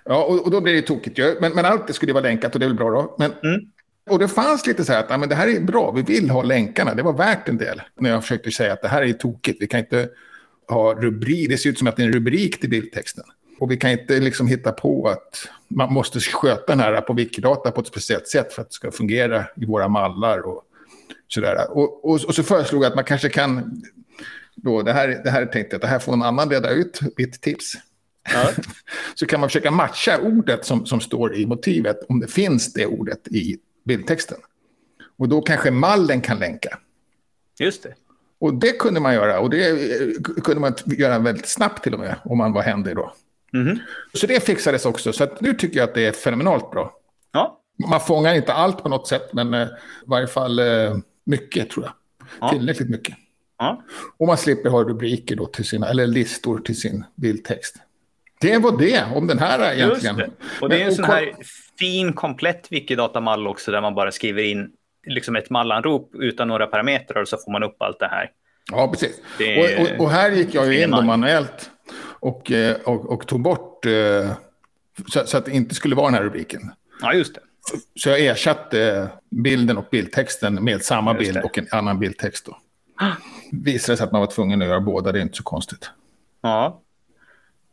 [0.06, 1.38] Ja, och, och då blir det tokigt ju.
[1.42, 3.16] Men, men allt det skulle ju vara länkat och det är väl bra då.
[3.20, 3.62] Men, Mm.
[4.10, 6.30] Och det fanns lite så här att ja, men det här är bra, vi vill
[6.30, 7.82] ha länkarna, det var värt en del.
[8.00, 10.10] När jag försökte säga att det här är tokigt, vi kan inte
[10.68, 13.24] ha rubrik, det ser ut som att det är en rubrik till bildtexten.
[13.60, 17.72] Och vi kan inte liksom hitta på att man måste sköta den här på Wikidata
[17.72, 20.64] på ett speciellt sätt för att det ska fungera i våra mallar och
[21.28, 21.72] sådär.
[21.72, 23.82] Och, och, och så föreslog jag att man kanske kan,
[24.56, 27.42] då, det här, det här tänkte jag det här får en annan reda ut, mitt
[27.42, 27.74] tips.
[28.34, 28.50] ja.
[29.16, 32.86] Så kan man försöka matcha ordet som, som står i motivet, om det finns det
[32.86, 34.38] ordet i bildtexten.
[35.18, 36.80] Och då kanske mallen kan länka.
[37.60, 37.94] just det.
[38.40, 40.08] Och det kunde man göra, och det eh,
[40.44, 43.14] kunde man göra väldigt snabbt till och med, om man var händig då.
[43.54, 43.80] Mhm.
[44.14, 46.94] Så det fixades också, så att nu tycker jag att det är fenomenalt bra.
[47.32, 49.70] Ja, Man fångar inte allt på något sätt, men eh, i
[50.06, 51.94] varje fall eh, mycket tror jag.
[52.42, 52.50] Ja.
[52.50, 53.16] Tillräckligt mycket.
[53.58, 53.84] ja.
[54.18, 57.76] Och man slipper ha rubriker då till sina, eller listor till sin bildtext.
[58.40, 60.18] Det var det om den här Just egentligen.
[60.18, 60.62] det.
[60.62, 61.34] Och det är en sån här
[61.80, 64.72] fin, komplett Wikidata-mall också där man bara skriver in
[65.08, 68.32] liksom ett mallanrop utan några parametrar och så får man upp allt det här.
[68.72, 69.22] Ja, precis.
[69.38, 71.72] Det Och, och, och här gick jag ju in manuellt
[72.20, 74.32] och, eh, och, och tog bort eh,
[75.08, 76.62] så, så att det inte skulle vara den här rubriken.
[77.02, 77.42] Ja, just det.
[77.96, 81.44] Så jag ersatte bilden och bildtexten med samma Just bild det.
[81.44, 82.46] och en annan bildtext.
[82.46, 82.58] Då.
[83.52, 85.90] Visade sig att man var tvungen att göra båda, det är inte så konstigt.
[86.42, 86.82] Ja.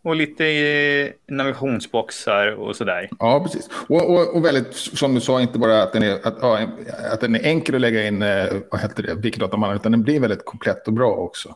[0.04, 3.08] Och lite eh, navigationsboxar och sådär.
[3.18, 3.68] Ja, precis.
[3.88, 6.68] Och, och, och väldigt, som du sa, inte bara att den är, att, ja,
[7.12, 10.20] att den är enkel att lägga in, eh, vad heter det, Wikidatamallen, utan den blir
[10.20, 11.54] väldigt komplett och bra också.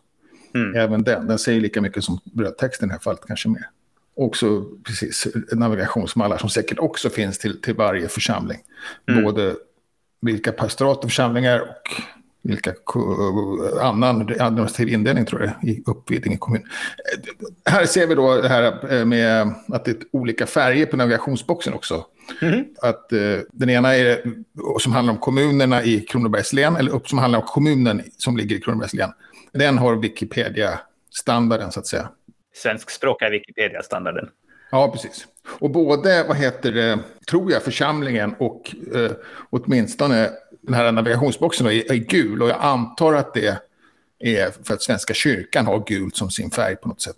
[0.54, 0.74] Mm.
[0.76, 3.70] Även den, den säger lika mycket som brödtexten i det här fallet, kanske mer.
[4.16, 8.58] Också precis navigationsmallar som säkert också finns till, till varje församling.
[9.08, 9.24] Mm.
[9.24, 9.54] Både
[10.20, 12.02] vilka pastorat och församlingar och
[12.48, 12.74] vilka
[13.80, 16.62] annan administrativ indelning tror jag i Uppvidinge kommun.
[17.64, 21.74] Här ser vi då det här eh, med att det är olika färger på navigationsboxen
[21.74, 22.04] också.
[22.42, 22.64] Mhm.
[22.82, 24.22] Att eh, den ena är
[24.78, 28.56] som handlar om kommunerna i Kronobergs län, eller upp som handlar om kommunen som ligger
[28.56, 29.10] i Kronobergs län.
[29.52, 32.08] Den har Wikipedia-standarden så att säga.
[32.54, 34.28] Svenskspråkiga Wikipedia-standarden.
[34.70, 35.26] Ja, precis.
[35.58, 39.10] Och både, vad heter det, tror jag, församlingen och eh,
[39.50, 40.30] åtminstone
[40.62, 42.42] den här navigationsboxen då är, är gul.
[42.42, 43.58] Och jag antar att det
[44.18, 47.16] är för att Svenska kyrkan har gult som sin färg på något sätt.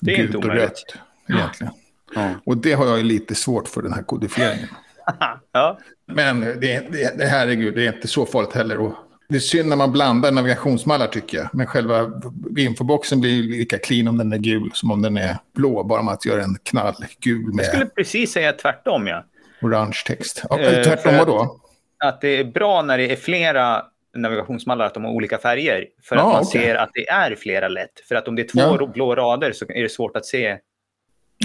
[0.00, 0.70] Det är gult inte och omöjligt.
[0.70, 0.94] rött,
[1.28, 1.72] egentligen.
[2.14, 2.30] Ja.
[2.44, 4.68] Och det har jag ju lite svårt för, den här kodifieringen.
[5.52, 5.78] ja.
[6.06, 8.78] Men det, det, det herregud, det är inte så farligt heller.
[8.78, 8.94] Och
[9.28, 11.48] det är synd när man blandar navigationsmallar tycker jag.
[11.52, 12.10] Men själva
[12.58, 15.84] infoboxen blir lika clean om den är gul som om den är blå.
[15.84, 19.24] Bara man att göra en knallgul med Jag skulle precis säga tvärtom, ja.
[19.62, 20.42] orange text.
[20.50, 21.60] Ja, Eh, tvärtom för vad då?
[22.00, 23.82] Att det är bra när det är flera
[24.16, 25.86] navigationsmallar att de har olika färger.
[26.02, 26.62] För att Ja, man okej.
[26.62, 28.00] ser att det är flera lätt.
[28.08, 28.86] För att om det är två Ja.
[28.86, 30.58] blå rader så är det svårt att se.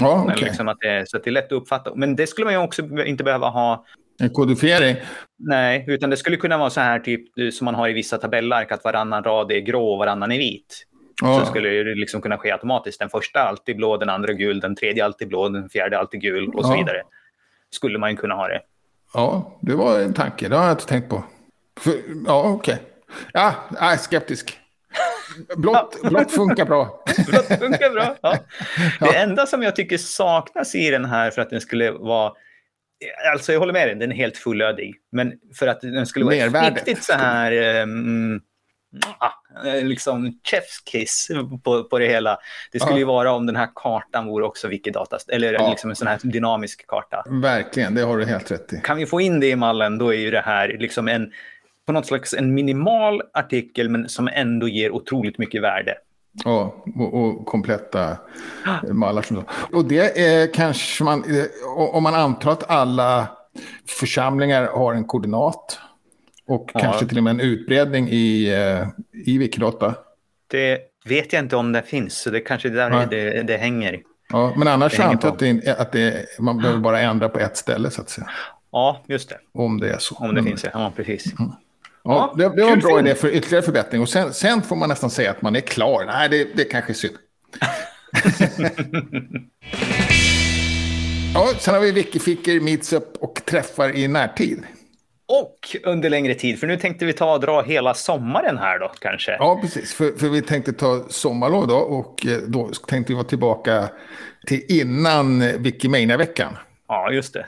[0.00, 0.36] Men okej.
[0.44, 1.94] Liksom att det, så att det är lätt att uppfatta.
[1.94, 3.84] Men det skulle man ju också inte behöva ha.
[4.20, 4.96] En kodifiering.
[5.38, 8.18] Nej, utan det skulle kunna vara så här typ eh, som man har i vissa
[8.18, 10.86] tabellark att varannan rad är grå och varannan är vit.
[11.22, 12.98] Ja, Så skulle det liksom kunna ske automatiskt.
[12.98, 16.48] Den första alltid blå, den andra gul, den tredje alltid blå, den fjärde alltid gul
[16.54, 17.02] och så vidare.
[17.70, 18.60] Skulle man ju kunna ha det.
[19.16, 20.48] Ja, det var en tanke.
[20.48, 21.24] Det har jag inte tänkt på.
[21.80, 21.94] För,
[22.26, 22.82] ja, okej.
[23.32, 24.58] Ja, jag är skeptisk.
[25.56, 27.02] Blått, blått funkar bra.
[27.48, 28.16] Det funkar bra.
[28.20, 28.38] Ja.
[29.00, 32.32] Det enda som jag tycker saknas i den här för att den skulle vara...
[33.32, 34.94] Alltså jag håller med dig, den är helt fullödig.
[35.12, 36.74] Men för att den skulle vara Mervärdet.
[36.74, 37.82] riktigt så här...
[37.82, 38.40] Um,
[39.82, 41.28] liksom chef's kiss
[41.64, 42.38] på, på det hela.
[42.72, 42.98] Det skulle Ja.
[42.98, 45.70] ju vara om den här kartan vore också Wikidata, eller Ja.
[45.70, 47.24] liksom en sån här dynamisk karta.
[47.30, 48.80] Verkligen, det har du helt rätt i.
[48.84, 51.32] Kan vi få in det i mallen, då är ju det här liksom en,
[51.86, 55.94] på något slags en minimal artikel, men som ändå ger otroligt mycket värde.
[56.44, 58.16] Ja, och, och kompletta
[58.92, 59.22] mallar.
[59.22, 61.24] Som och det är kanske man,
[61.76, 63.28] om man antar att alla
[63.88, 65.78] församlingar har en koordinat
[66.46, 66.80] och ja.
[66.80, 68.88] kanske till och med en utbredning i, eh,
[69.26, 69.94] i Wikidata.
[70.46, 74.02] Det vet jag inte om det finns, så det kanske är där det, det hänger.
[74.28, 77.90] Ja, men annars antar jag att, att det, man behöver bara ändra på ett ställe
[77.90, 78.30] så att säga.
[78.72, 79.38] Ja, just det.
[79.52, 80.14] Om det är så.
[80.14, 80.44] Om det mm.
[80.44, 81.38] finns, ja precis.
[81.38, 81.52] Mm.
[82.04, 84.02] Ja, det, det var en bra idé för ytterligare förbättring.
[84.02, 86.04] Och sen, sen, får man nästan säga att man är klar.
[86.06, 87.14] Nej, det, det kanske är synd.
[91.34, 94.62] ja, sen har vi Wikificker, Meetsup och träffar i närtid.
[95.28, 98.92] Och under längre tid, för nu tänkte vi ta och dra hela sommaren här då
[98.98, 99.32] kanske.
[99.32, 99.94] Ja, precis.
[99.94, 103.88] För, för vi tänkte ta sommarlov då och eh, då tänkte vi vara tillbaka
[104.46, 106.56] till innan Wikimania-veckan.
[106.88, 107.46] Ja, just det.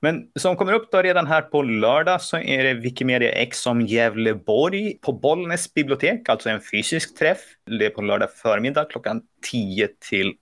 [0.00, 3.80] Men som kommer upp då redan här på lördag så är det Wikimedia X om
[3.80, 7.38] Gävleborg på Bollnäs bibliotek, alltså en fysisk träff.
[7.78, 10.34] Det är på lördag förmiddag klockan 10 till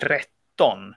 [0.00, 0.94] 13.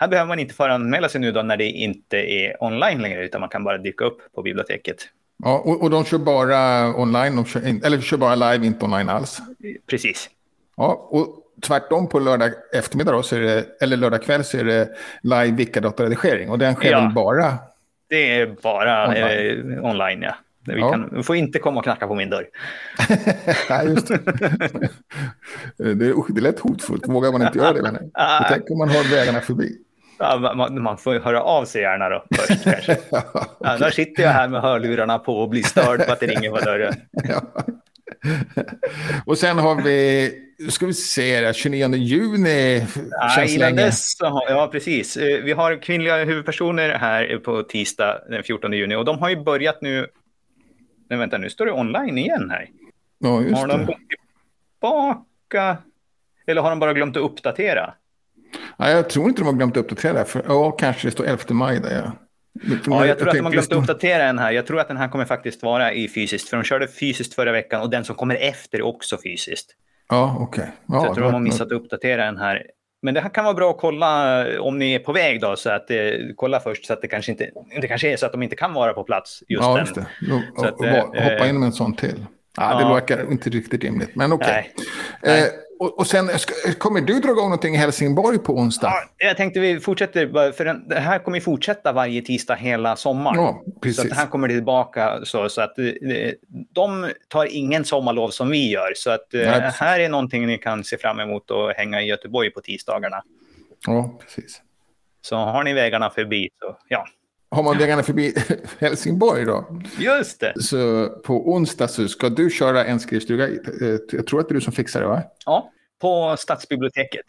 [0.00, 3.40] Här behöver man inte föranmäla sig nu då när det inte är online längre, utan
[3.40, 5.08] man kan bara dyka upp på biblioteket.
[5.44, 8.84] Ja, och, och de kör bara online, de kör in, eller kör bara live, inte
[8.84, 9.40] online alls.
[9.86, 10.30] Precis.
[10.76, 11.26] Ja, och
[11.62, 14.88] tvärtom på lördag eftermiddag då, så är det, eller lördag kväll så är det
[15.22, 16.50] live Wikidata-redigering.
[16.50, 17.00] Och den sker ja.
[17.00, 17.54] väl bara?
[18.08, 20.34] Det är bara online, eh, online ja.
[20.64, 20.90] Vi, ja.
[20.90, 22.46] kan, vi får inte komma och knacka på min dörr.
[23.70, 24.18] Nej, just det.
[25.76, 25.94] det, är,
[26.32, 27.08] det är lätt hotfullt.
[27.08, 27.82] Vågar man inte göra det?
[27.82, 28.10] Men
[28.48, 29.78] tänk om man har vägarna förbi.
[30.20, 32.98] Ja, man, man, får höra av sig gärna då först kanske.
[33.10, 33.44] ja, okay.
[33.60, 36.58] Annars sitter jag här med hörlurarna på och blir störd på att det ringer på
[36.58, 36.94] dörren.
[37.12, 37.42] ja.
[39.26, 40.32] Och sen har vi,
[40.70, 42.86] ska vi se, 29 juni.
[43.36, 43.82] Känns ja, länge.
[43.82, 45.16] Dess, ja, precis.
[45.16, 49.36] Eh, vi har kvinnliga huvudpersoner här på tisdag den 14 juni och de har ju
[49.36, 50.06] börjat nu.
[51.08, 52.68] Nej, vänta, nu står det online igen här.
[53.18, 53.96] Ja, just har de gått
[54.80, 55.76] tillbaka?
[56.46, 57.94] Eller har de bara glömt att uppdatera?
[58.80, 60.24] Ja, jag tror inte de har glömt att uppdatera.
[60.24, 62.02] För, ja, kanske det står 11 maj där.
[62.04, 62.12] Ja.
[62.86, 64.52] Ja, jag tror att de har glömt att uppdatera den här.
[64.52, 66.48] Jag tror att den här kommer faktiskt vara i fysiskt.
[66.48, 69.70] För de körde fysiskt förra veckan och den som kommer efter är också fysiskt.
[70.08, 70.62] Ja, okej.
[70.62, 70.74] Okay.
[70.88, 72.62] Ja, så jag tror de har missat att uppdatera den här.
[73.02, 75.56] Men det här kan vara bra att kolla om ni är på väg då.
[75.56, 75.96] Så att, eh,
[76.36, 78.72] kolla först så att det kanske inte det kanske är så att de inte kan
[78.72, 80.06] vara på plats just ja, just det.
[80.56, 82.26] Så att, eh, hoppa in med en sån till.
[82.56, 84.72] Ja, det verkar inte riktigt rimligt, men okej.
[85.22, 85.38] Okay.
[85.38, 85.44] Eh,
[85.80, 86.28] och, och sen,
[86.78, 88.86] kommer du dra igång någonting i Helsingborg på onsdag?
[88.86, 93.36] Ja, jag tänkte vi fortsätter, för den, det här kommer fortsätta varje tisdag hela sommaren.
[93.36, 94.02] Ja, precis.
[94.02, 95.84] Så att här kommer det tillbaka så, så att eh,
[96.74, 98.92] de tar ingen sommarlov som vi gör.
[98.96, 102.06] Så att eh, Nej, här är någonting ni kan se fram emot och hänga i
[102.06, 103.22] Göteborg på tisdagarna.
[103.86, 104.62] Ja, precis.
[105.22, 107.06] Så har ni vägarna förbi så ja,
[107.50, 108.34] har man vägarna förbi
[108.78, 109.80] Helsingborg då.
[109.98, 110.62] Just det.
[110.62, 113.48] Så på onsdag så ska du köra en skrivstuga.
[114.12, 115.22] Jag tror att det är du som fixar det va?
[115.46, 117.24] Ja, på Stadsbiblioteket.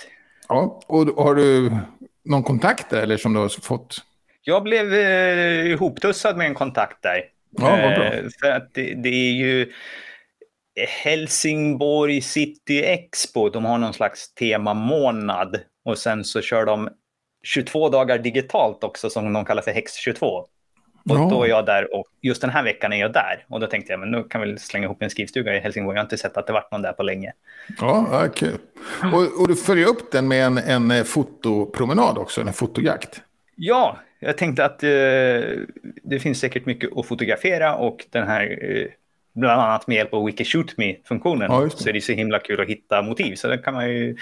[0.48, 1.72] Ja, och har du
[2.26, 3.98] någon kontakt där eller som du har fått?
[4.44, 7.24] Jag blev eh, ihoptussad med en kontakt där.
[7.58, 8.04] Ja, vad bra.
[8.04, 9.72] Eh, för att det, det är ju
[11.04, 13.50] Helsingborg City Expo.
[13.50, 16.90] De har någon slags temamånad och sen så kör de
[17.44, 20.48] 22 dagar digitalt också som de kallar för Hex 22.
[21.10, 21.28] Och ja.
[21.32, 23.46] då är jag där och just den här veckan är jag där.
[23.50, 25.96] Och då tänkte jag, men nu kan vi slänga ihop en skrivstuga i Helsingborg.
[25.96, 27.34] Jag har inte sett att det varit någon där på länge.
[27.80, 28.58] Ja, kul.
[29.14, 33.22] Och, och du följer upp den med en, en eh, fotopromenad också, en fotojakt.
[33.56, 34.90] Ja, jag tänkte att eh,
[36.04, 38.88] det finns säkert mycket att fotografera och den här, eh,
[39.34, 43.02] bland annat med hjälp av Wikishootme-funktionen, ja, så är det så himla kul att hitta
[43.02, 43.36] motiv.
[43.36, 44.18] Så det kan man ju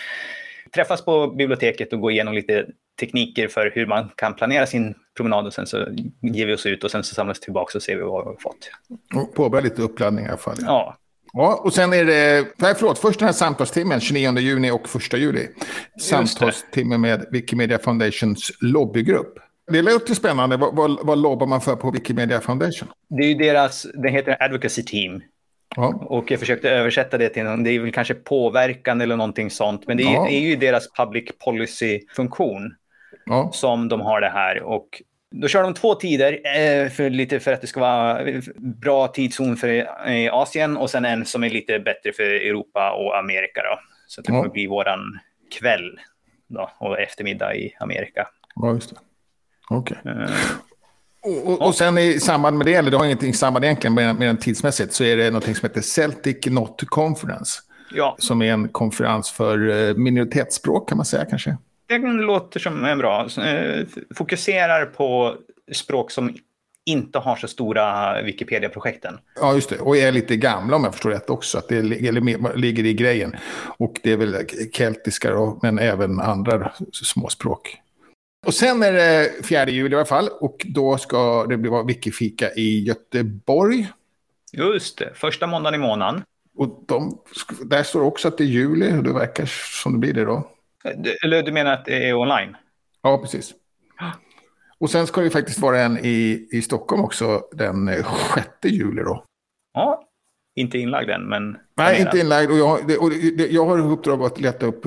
[0.76, 2.66] träffas på biblioteket och gå igenom lite
[3.00, 5.86] tekniker för hur man kan planera sin promenad och sen så
[6.22, 8.30] ger vi oss ut och sen så samlas vi tillbaka och ser vi vad vi
[8.30, 8.72] har fått.
[9.16, 10.58] Och påbörja lite uppladdning i alla fall.
[10.62, 10.98] Ja.
[11.34, 15.14] Ja, och sen är det, nej förlåt, först den här samtalstimmen 29 juni och 1
[15.14, 15.48] juli.
[16.02, 19.40] Samtalstimme med Wikimedia Foundations lobbygrupp.
[19.72, 20.58] Det låter spännande.
[20.58, 22.90] Vad, vad, vad lobbar man för på Wikimedia Foundation?
[23.10, 25.22] Det är ju deras, det heter Advocacy Team.
[25.76, 25.88] Ja.
[26.06, 29.88] Och jag försökte översätta det till någon, det är väl kanske påverkan eller någonting sånt.
[29.88, 30.28] Men det är, ja.
[30.28, 32.76] är ju deras public policy-funktion
[33.30, 33.50] ja.
[33.54, 34.64] som de har det här.
[34.64, 38.26] Och då kör de två tider, eh, för, lite för att det ska vara
[38.58, 39.68] bra tidszon för
[40.08, 43.62] eh, Asien och sen en som är lite bättre för Europa och Amerika.
[43.62, 43.80] Då.
[44.08, 44.50] Så det kommer ja.
[44.50, 45.20] bli våran
[45.60, 46.00] kväll
[46.48, 48.28] då, och eftermiddag i Amerika.
[48.56, 48.96] Ja, just det.
[49.70, 49.98] Okej.
[50.02, 50.14] Okay.
[50.14, 50.30] Uh, eh.
[51.22, 54.16] och, och, och, sen i samband med det, eller det har ingenting samband egentligen med,
[54.16, 57.62] med den tidsmässigt, så är det något som heter Celtic Not Conference.
[57.94, 58.16] Ja.
[58.20, 61.58] Som är en konferens för minoritetsspråk kan man säga kanske
[61.90, 63.28] det låter som en bra.
[63.38, 65.36] Eh, fokuserar på
[65.72, 66.36] språk som
[66.86, 69.20] inte har så stora Wikipedia-projekten.
[69.36, 69.80] Ja, just det.
[69.80, 71.58] Och är lite gamla om jag förstår rätt också.
[71.58, 73.36] Att det ligger i grejen.
[73.78, 74.36] Och det är väl
[74.74, 77.78] keltiska då, men även andra småspråk.
[78.46, 80.30] Och sen är det 4 juli i alla fall.
[80.40, 83.88] Och då ska det bli Wikifika i Göteborg.
[84.52, 86.24] Just det, första måndagen i månaden.
[86.58, 87.20] Och de,
[87.66, 89.46] där står också att det är juli och det verkar
[89.84, 90.52] som det blir det då.
[91.24, 92.58] Eller du menar att det är online?
[93.02, 93.54] Ja, precis.
[94.80, 98.04] Och sen ska det faktiskt vara en i, i Stockholm också den
[98.36, 99.26] 6 juli då.
[99.74, 100.10] Ja,
[100.56, 101.58] inte inlagd än, men...
[101.78, 102.52] Nej, inte inlagd.
[102.52, 104.86] Och jag, det, och det, jag har uppdrag att leta upp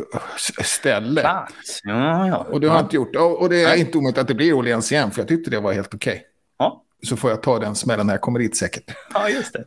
[0.62, 1.20] ställe.
[1.20, 1.80] Plats.
[1.84, 2.36] Ja, ja.
[2.36, 3.16] Och det har jag inte gjort.
[3.16, 3.80] Och, det är Nej.
[3.80, 6.12] inte omöjligt att det blir Åhléns igen, för jag tyckte det var helt okej.
[6.12, 6.24] Okay.
[6.58, 6.84] Ja.
[7.02, 8.84] Så får jag ta den smällen när jag kommer dit säkert.
[9.14, 9.64] Ja, just det.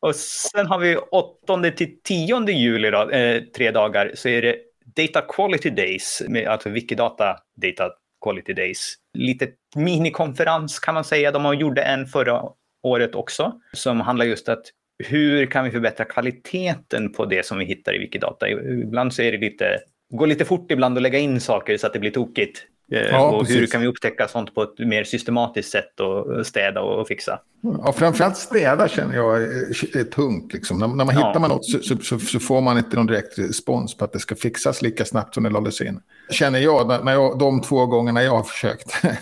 [0.00, 4.56] och sen har vi 8 till 10 juli, då, eh, tre dagar, så är det
[4.96, 7.90] Data Quality Days, alltså Wikidata Data
[8.24, 8.94] Quality Days.
[9.18, 11.30] Lite minikonferens kan man säga.
[11.30, 12.42] De gjorde en förra
[12.82, 14.62] året också som handlar just att
[15.04, 18.48] hur kan vi förbättra kvaliteten på det som vi hittar i Wikidata?
[18.48, 19.78] Ibland så är det lite,
[20.14, 22.66] går lite fort ibland att lägga in saker så att det blir tokigt.
[22.92, 23.56] Eh, ja, och precis.
[23.56, 27.40] hur kan vi upptäcka sånt på ett mer systematiskt sätt och städa och fixa?
[27.60, 30.52] Ja, framförallt städa känner jag är tungt.
[30.52, 30.78] Liksom.
[30.78, 31.26] När, när man ja.
[31.26, 34.18] hittar man något så, så, så, får man inte någon direkt respons på att det
[34.18, 36.00] ska fixas lika snabbt som det lades in.
[36.30, 39.02] Känner jag, när jag de två gångerna jag har försökt.
[39.02, 39.18] det,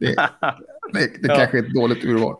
[0.00, 0.14] det,
[0.92, 1.36] det ja.
[1.36, 2.36] kanske är ett dåligt urval.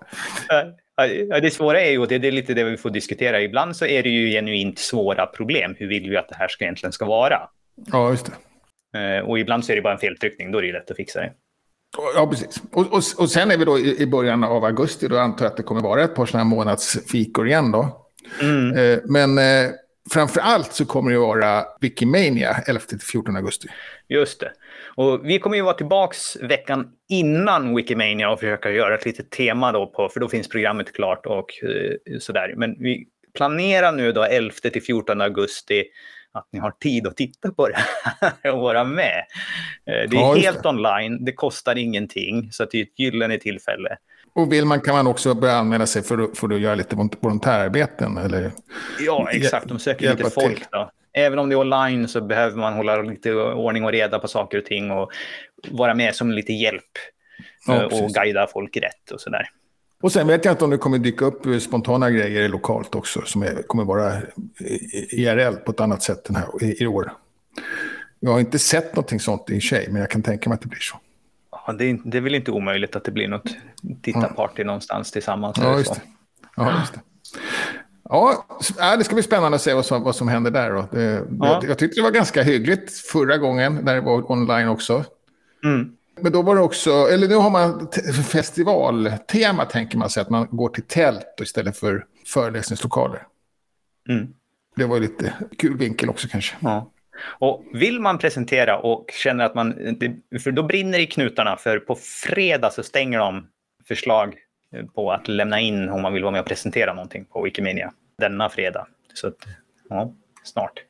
[1.29, 3.87] Ja, det svåra är ju, och det är lite det vi får diskutera, ibland så
[3.87, 5.75] är det ju genuint svåra problem.
[5.79, 7.39] Hur vill vi att det här ska egentligen ska vara?
[7.93, 8.33] Ja, just det.
[8.97, 11.21] Eh, och ibland så är det bara en feltryckning, då är det lätt att fixa
[11.21, 11.33] det.
[12.15, 12.63] Ja, precis.
[12.73, 15.51] Och, och, och sen är vi då i, i början av augusti, då antar jag
[15.51, 18.07] att det kommer vara ett par sådana här månadsfikor igen då.
[18.43, 18.77] Mm.
[18.79, 19.71] Eh, men eh,
[20.11, 23.69] framför allt så kommer det vara Wikimania 11-14 augusti.
[24.09, 24.53] Just det.
[24.95, 29.73] Och vi kommer ju vara tillbaks veckan innan Wikimania och försöka göra ett litet tema
[29.73, 31.47] då på, för då finns programmet klart och
[32.21, 32.55] sådär.
[32.57, 35.85] Men vi planerar nu då 11-14 augusti
[36.39, 37.77] att ni har tid att titta på det
[38.21, 39.25] här och vara med.
[39.87, 40.69] Eh, det är ja, helt det.
[40.69, 43.97] online, det kostar ingenting, så det är ett gyllene tillfälle.
[44.35, 48.19] Och vill man kan man också börja anmäla sig för, för att göra lite volontärarbeten?
[48.19, 48.53] Eller
[49.01, 49.69] ja, exakt.
[49.69, 50.71] De söker lite folk.
[50.73, 50.91] Då.
[51.13, 54.59] Även om det är online så behöver man hålla lite ordning och reda på saker
[54.59, 55.11] och ting och
[55.71, 56.83] vara med som lite hjälp
[57.67, 59.49] ja, eh, och guida folk rätt och sådär.
[60.03, 63.43] Och sen vet jag inte om det kommer dyka upp spontana grejer lokalt också som
[63.43, 64.13] är, kommer vara
[65.11, 67.13] IRL på ett annat sätt den här, i, i år.
[68.21, 70.69] Jag har inte sett någonting sånt i sig, men jag kan tänka mig att det
[70.69, 70.97] blir så.
[71.51, 73.57] Ja, det, är, det är väl inte omöjligt att det blir något
[74.03, 74.67] tittarparty ja.
[74.67, 75.57] någonstans tillsammans.
[75.61, 76.01] Ja, just det.
[76.57, 77.01] Ja, just det.
[78.09, 78.47] Ja,
[78.99, 80.71] det ska bli spännande att se vad som, vad som händer där.
[80.71, 80.89] Då.
[80.93, 81.25] Det, ja.
[81.41, 85.05] jag, jag tyckte det var ganska hyggligt förra gången när det var online också.
[85.65, 85.97] Mm.
[86.21, 87.89] Men då var det också, eller nu har man
[88.33, 93.23] festivaltema tänker man sig, att man går till tält istället för föreläsningslokaler.
[94.09, 94.35] Mm.
[94.77, 96.57] Det var lite kul vinkel också kanske.
[96.61, 96.93] Ja.
[97.39, 99.73] Och vill man presentera och känner att man,
[100.43, 103.47] för då brinner i knutarna, för på fredag så stänger de
[103.89, 104.35] förslag
[104.95, 108.49] på att lämna in om man vill vara med och presentera någonting på Wikimedia denna
[108.49, 108.87] fredag.
[109.15, 109.37] Så att,
[109.89, 110.13] ja,
[110.45, 110.83] snart.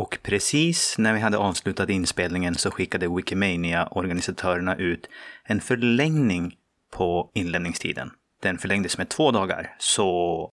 [0.00, 5.08] Och precis när vi hade avslutat inspelningen så skickade Wikimania-organisatörerna ut
[5.44, 6.54] en förlängning
[6.92, 8.10] på inlämningstiden.
[8.42, 10.50] Den förlängdes med två dagar, så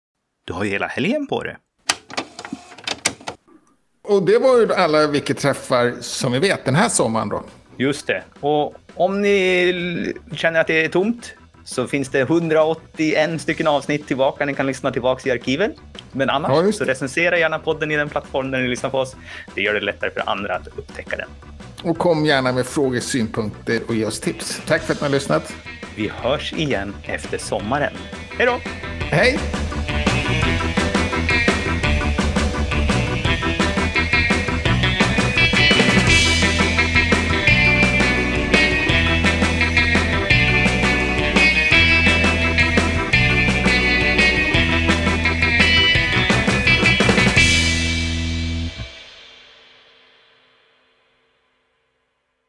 [0.46, 1.56] du har ju hela helgen på det.
[4.02, 7.44] Och det var ju alla Wiki-träffar som vi vet den här sommaren då.
[7.76, 8.22] Just det.
[8.40, 14.44] Och om ni känner att det är tomt så finns det 181 stycken avsnitt tillbaka.
[14.44, 15.72] Ni kan lyssna tillbaka i arkiven.
[16.12, 19.16] Men annars ja, så recensera gärna podden i den plattform där ni lyssnar på oss.
[19.54, 21.28] Det gör det lättare för andra att upptäcka den.
[21.90, 24.62] Och kom gärna med frågor, synpunkter och ge oss tips.
[24.66, 25.54] Tack för att ni har lyssnat.
[25.96, 27.92] Vi hörs igen efter sommaren.
[28.38, 28.58] Hej då!
[29.00, 29.38] Hej!